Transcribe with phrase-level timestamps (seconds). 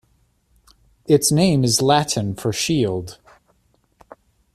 [1.05, 3.19] Its name is Latin for shield.